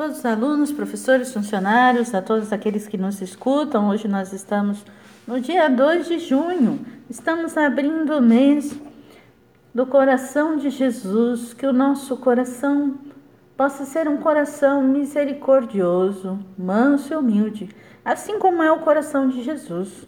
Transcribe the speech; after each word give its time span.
todos 0.00 0.20
os 0.20 0.24
alunos, 0.24 0.72
professores, 0.72 1.30
funcionários, 1.30 2.14
a 2.14 2.22
todos 2.22 2.54
aqueles 2.54 2.88
que 2.88 2.96
nos 2.96 3.20
escutam. 3.20 3.90
Hoje 3.90 4.08
nós 4.08 4.32
estamos 4.32 4.82
no 5.26 5.38
dia 5.38 5.68
2 5.68 6.08
de 6.08 6.18
junho, 6.18 6.80
estamos 7.10 7.54
abrindo 7.54 8.16
o 8.16 8.22
mês 8.22 8.74
do 9.74 9.84
coração 9.84 10.56
de 10.56 10.70
Jesus, 10.70 11.52
que 11.52 11.66
o 11.66 11.72
nosso 11.74 12.16
coração 12.16 12.94
possa 13.54 13.84
ser 13.84 14.08
um 14.08 14.16
coração 14.16 14.82
misericordioso, 14.82 16.38
manso 16.56 17.12
e 17.12 17.16
humilde, 17.16 17.68
assim 18.02 18.38
como 18.38 18.62
é 18.62 18.72
o 18.72 18.78
coração 18.78 19.28
de 19.28 19.42
Jesus. 19.42 20.06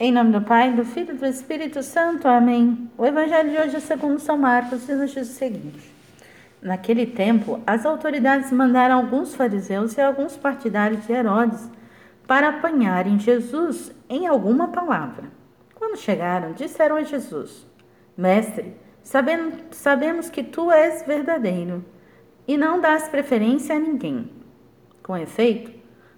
Em 0.00 0.10
nome 0.10 0.32
do 0.32 0.40
Pai, 0.40 0.72
do 0.72 0.84
Filho 0.84 1.14
e 1.14 1.16
do 1.16 1.26
Espírito 1.26 1.80
Santo. 1.80 2.26
Amém. 2.26 2.90
O 2.98 3.06
Evangelho 3.06 3.50
de 3.52 3.56
hoje 3.56 3.76
é 3.76 3.80
segundo 3.80 4.18
São 4.18 4.36
Marcos 4.36 4.84
diz 4.84 5.16
o 5.16 5.24
seguinte. 5.24 5.99
Naquele 6.62 7.06
tempo, 7.06 7.60
as 7.66 7.86
autoridades 7.86 8.52
mandaram 8.52 8.96
alguns 8.96 9.34
fariseus 9.34 9.96
e 9.96 10.00
alguns 10.00 10.36
partidários 10.36 11.06
de 11.06 11.12
Herodes 11.12 11.70
para 12.26 12.50
apanharem 12.50 13.18
Jesus 13.18 13.92
em 14.08 14.26
alguma 14.26 14.68
palavra. 14.68 15.24
Quando 15.74 15.96
chegaram, 15.96 16.52
disseram 16.52 16.96
a 16.96 17.02
Jesus: 17.02 17.66
Mestre, 18.16 18.76
sabemos 19.02 20.28
que 20.28 20.42
tu 20.42 20.70
és 20.70 21.04
verdadeiro 21.06 21.84
e 22.46 22.58
não 22.58 22.80
dás 22.80 23.08
preferência 23.08 23.76
a 23.76 23.78
ninguém. 23.78 24.30
Com 25.02 25.16
efeito, 25.16 25.72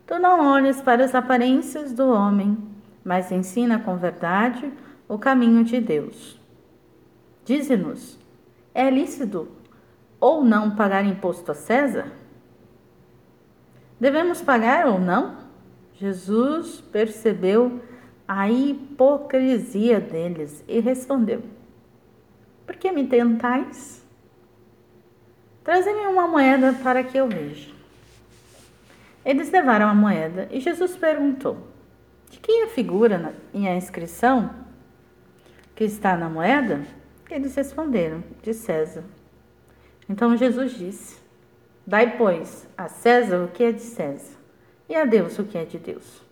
tu 0.06 0.18
não 0.18 0.52
olhas 0.52 0.80
para 0.80 1.04
as 1.04 1.14
aparências 1.14 1.92
do 1.92 2.08
homem 2.08 2.72
mas 3.04 3.32
ensina 3.32 3.78
com 3.78 3.96
verdade 3.96 4.72
o 5.08 5.18
caminho 5.18 5.64
de 5.64 5.80
Deus. 5.80 6.38
Dize-nos: 7.44 8.18
é 8.74 8.88
lícito 8.88 9.48
ou 10.22 10.44
não 10.44 10.76
pagar 10.76 11.04
imposto 11.04 11.50
a 11.50 11.54
César? 11.54 12.12
Devemos 13.98 14.40
pagar 14.40 14.86
ou 14.86 15.00
não? 15.00 15.36
Jesus 15.94 16.80
percebeu 16.80 17.80
a 18.26 18.48
hipocrisia 18.48 20.00
deles 20.00 20.64
e 20.68 20.78
respondeu: 20.78 21.42
Por 22.64 22.76
que 22.76 22.92
me 22.92 23.04
tentais? 23.06 24.00
Traze-me 25.64 26.06
uma 26.06 26.28
moeda 26.28 26.72
para 26.82 27.02
que 27.02 27.16
eu 27.16 27.26
veja. 27.26 27.72
Eles 29.24 29.50
levaram 29.50 29.88
a 29.88 29.94
moeda 29.94 30.48
e 30.52 30.60
Jesus 30.60 30.96
perguntou: 30.96 31.72
de 32.30 32.38
quem 32.38 32.62
é 32.62 32.64
a 32.64 32.68
figura 32.68 33.34
e 33.52 33.68
a 33.68 33.76
inscrição 33.76 34.54
que 35.74 35.84
está 35.84 36.16
na 36.16 36.30
moeda? 36.30 36.80
Eles 37.28 37.54
responderam: 37.54 38.24
De 38.42 38.54
César. 38.54 39.04
Então 40.08 40.36
Jesus 40.36 40.72
disse: 40.72 41.20
Dai, 41.86 42.16
pois, 42.16 42.66
a 42.76 42.88
César 42.88 43.44
o 43.44 43.48
que 43.48 43.64
é 43.64 43.72
de 43.72 43.82
César, 43.82 44.36
e 44.88 44.94
a 44.94 45.04
Deus 45.04 45.38
o 45.38 45.44
que 45.44 45.58
é 45.58 45.64
de 45.64 45.78
Deus. 45.78 46.22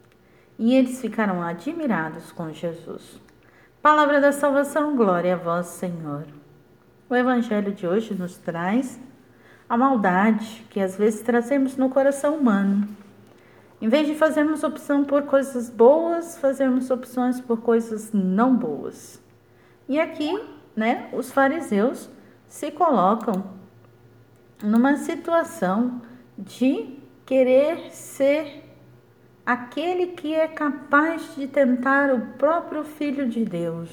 E 0.58 0.74
eles 0.74 1.00
ficaram 1.00 1.42
admirados 1.42 2.32
com 2.32 2.52
Jesus. 2.52 3.20
Palavra 3.80 4.20
da 4.20 4.32
salvação, 4.32 4.94
glória 4.94 5.34
a 5.34 5.38
vós, 5.38 5.66
Senhor. 5.66 6.26
O 7.08 7.16
Evangelho 7.16 7.72
de 7.72 7.86
hoje 7.86 8.14
nos 8.14 8.36
traz 8.36 9.00
a 9.68 9.76
maldade 9.76 10.66
que 10.68 10.80
às 10.80 10.96
vezes 10.96 11.22
trazemos 11.22 11.76
no 11.76 11.88
coração 11.88 12.36
humano 12.36 12.86
em 13.80 13.88
vez 13.88 14.06
de 14.06 14.14
fazermos 14.14 14.62
opção 14.62 15.04
por 15.04 15.22
coisas 15.22 15.70
boas, 15.70 16.36
fazermos 16.38 16.90
opções 16.90 17.40
por 17.40 17.62
coisas 17.62 18.12
não 18.12 18.54
boas. 18.54 19.22
E 19.88 19.98
aqui, 19.98 20.38
né, 20.76 21.08
os 21.12 21.32
fariseus 21.32 22.10
se 22.46 22.70
colocam 22.70 23.42
numa 24.62 24.96
situação 24.96 26.00
de 26.36 26.98
querer 27.24 27.90
ser 27.92 28.64
aquele 29.44 30.08
que 30.08 30.34
é 30.34 30.46
capaz 30.48 31.34
de 31.34 31.46
tentar 31.46 32.12
o 32.12 32.20
próprio 32.38 32.84
Filho 32.84 33.28
de 33.28 33.44
Deus. 33.44 33.90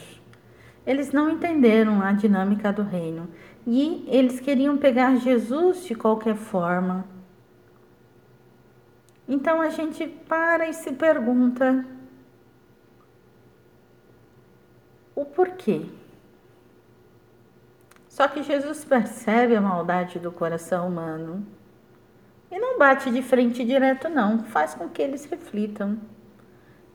Eles 0.86 1.12
não 1.12 1.30
entenderam 1.30 2.02
a 2.02 2.12
dinâmica 2.12 2.72
do 2.72 2.84
reino 2.84 3.28
e 3.66 4.06
eles 4.08 4.40
queriam 4.40 4.78
pegar 4.78 5.16
Jesus 5.18 5.86
de 5.86 5.96
qualquer 5.96 6.36
forma 6.36 7.06
então 9.28 9.60
a 9.60 9.70
gente 9.70 10.08
para 10.08 10.70
e 10.70 10.74
se 10.74 10.94
pergunta 10.94 11.86
o 15.14 15.26
porquê. 15.26 15.86
Só 18.18 18.28
que 18.28 18.42
Jesus 18.42 18.84
percebe 18.84 19.56
a 19.56 19.62
maldade 19.62 20.18
do 20.18 20.32
coração 20.32 20.88
humano 20.88 21.46
e 22.50 22.58
não 22.58 22.80
bate 22.80 23.12
de 23.12 23.22
frente 23.22 23.64
direto, 23.64 24.10
não, 24.10 24.40
faz 24.46 24.74
com 24.74 24.90
que 24.90 25.04
eles 25.04 25.26
reflitam. 25.26 26.00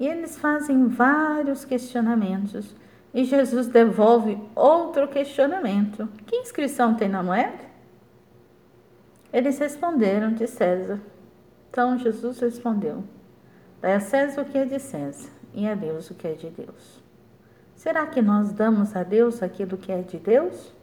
E 0.01 0.09
eles 0.09 0.37
fazem 0.37 0.89
vários 0.89 1.65
questionamentos. 1.65 2.75
E 3.15 3.23
Jesus 3.23 3.69
devolve 3.69 4.37
outro 4.53 5.07
questionamento: 5.07 6.09
Que 6.27 6.39
inscrição 6.39 6.97
tem 6.97 7.09
na 7.09 7.23
moeda? 7.23 7.71
Eles 9.33 9.61
responderam 9.61 10.33
de 10.33 10.49
César. 10.49 11.01
Então 11.71 11.97
Jesus 12.01 12.41
respondeu: 12.41 13.05
Dai 13.81 13.95
a 13.95 14.01
César 14.01 14.43
o 14.43 14.45
que 14.45 14.59
é 14.59 14.65
de 14.65 14.81
César 14.81 15.31
e 15.55 15.69
a 15.69 15.77
Deus 15.77 16.11
o 16.11 16.17
que 16.17 16.27
é 16.27 16.33
de 16.33 16.51
Deus. 16.51 17.01
Será 17.77 18.09
que 18.09 18.21
nós 18.21 18.53
damos 18.53 18.97
a 18.97 19.05
Deus 19.05 19.41
aquilo 19.41 19.77
que 19.77 19.93
é 19.93 20.03
de 20.03 20.19
Deus? 20.19 20.82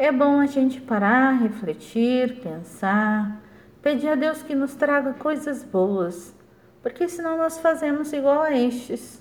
É 0.00 0.12
bom 0.12 0.38
a 0.38 0.46
gente 0.46 0.80
parar, 0.80 1.32
refletir, 1.32 2.40
pensar, 2.40 3.42
pedir 3.82 4.10
a 4.10 4.14
Deus 4.14 4.44
que 4.44 4.54
nos 4.54 4.76
traga 4.76 5.12
coisas 5.14 5.64
boas, 5.64 6.32
porque 6.80 7.08
senão 7.08 7.36
nós 7.36 7.58
fazemos 7.58 8.12
igual 8.12 8.42
a 8.42 8.56
estes. 8.56 9.20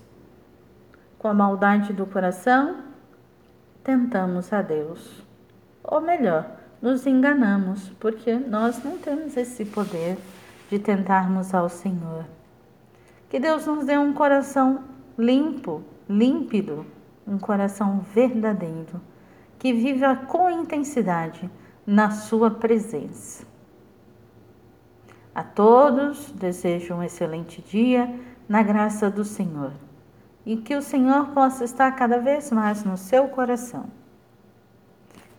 Com 1.18 1.30
a 1.30 1.34
maldade 1.34 1.94
do 1.94 2.06
coração, 2.06 2.84
tentamos 3.84 4.54
a 4.54 4.62
Deus. 4.62 5.26
Ou 5.84 6.00
melhor, 6.00 6.46
nos 6.80 7.08
enganamos, 7.08 7.90
porque 8.00 8.36
nós 8.36 8.84
não 8.84 9.00
temos 9.00 9.36
esse 9.36 9.66
poder 9.66 10.16
de 10.70 10.78
tentarmos 10.78 11.56
ao 11.56 11.70
Senhor. 11.70 12.24
Que 13.32 13.40
Deus 13.40 13.66
nos 13.66 13.84
dê 13.84 13.98
um 13.98 14.14
coração 14.14 14.84
limpo, 15.18 15.82
límpido, 16.08 16.86
um 17.28 17.40
coração 17.40 18.02
verdadeiro, 18.14 19.02
que 19.60 19.74
viva 19.74 20.16
com 20.16 20.50
intensidade 20.50 21.50
na 21.86 22.12
Sua 22.12 22.52
presença. 22.52 23.46
A 25.34 25.44
todos 25.44 26.32
desejo 26.32 26.96
um 26.96 27.04
excelente 27.04 27.62
dia 27.62 28.14
na 28.50 28.64
graça 28.64 29.10
do 29.10 29.24
Senhor 29.24 29.72
e 30.46 30.58
que 30.58 30.76
o 30.76 30.82
Senhor 30.82 31.28
possa 31.28 31.64
estar 31.64 31.92
cada 31.92 32.20
vez 32.20 32.52
mais 32.52 32.84
no 32.84 32.98
seu 32.98 33.28
coração. 33.28 33.86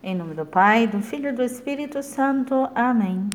Em 0.02 0.14
nome 0.14 0.34
do 0.34 0.46
Pai, 0.46 0.86
do 0.86 1.00
Filho 1.00 1.30
e 1.30 1.32
do 1.32 1.42
Espírito 1.42 2.02
Santo. 2.02 2.68
Amém. 2.74 3.28